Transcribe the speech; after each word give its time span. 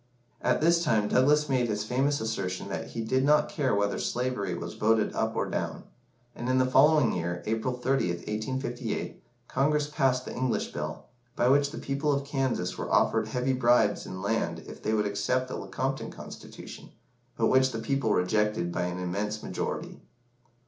At 0.41 0.61
this 0.61 0.83
time 0.83 1.09
Douglas 1.09 1.47
made 1.47 1.67
his 1.69 1.83
famous 1.83 2.19
assertion 2.19 2.69
that 2.69 2.87
he 2.89 3.01
did 3.01 3.23
not 3.23 3.49
care 3.49 3.75
whether 3.75 3.99
slavery 3.99 4.55
was 4.55 4.73
voted 4.73 5.13
up 5.13 5.35
or 5.35 5.47
down; 5.47 5.83
and 6.35 6.49
in 6.49 6.57
the 6.57 6.65
following 6.65 7.11
year, 7.13 7.43
April 7.45 7.75
30th, 7.75 8.25
1858, 8.27 9.21
Congress 9.47 9.87
passed 9.87 10.25
the 10.25 10.33
English 10.33 10.71
Bill, 10.73 11.05
by 11.35 11.49
which 11.49 11.69
the 11.69 11.77
people 11.77 12.11
of 12.11 12.25
Kansas 12.25 12.79
were 12.79 12.91
offered 12.91 13.27
heavy 13.27 13.53
bribes 13.53 14.07
in 14.07 14.23
land 14.23 14.63
if 14.65 14.81
they 14.81 14.95
would 14.95 15.05
accept 15.05 15.47
the 15.47 15.55
Lecompton 15.55 16.09
Constitution, 16.09 16.89
but 17.37 17.45
which 17.45 17.71
the 17.71 17.77
people 17.77 18.11
rejected 18.11 18.71
by 18.71 18.85
an 18.85 18.97
immense 18.97 19.43
majority. 19.43 20.01